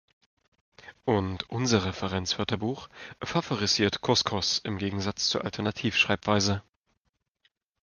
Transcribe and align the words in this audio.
Und 1.05 1.47
unser 1.51 1.85
Referenzwörterbuch 1.85 2.89
favorisiert 3.23 4.01
Couscous 4.01 4.57
im 4.63 4.79
Gegensatz 4.79 5.29
zur 5.29 5.43
Alternativschreibweise. 5.45 6.63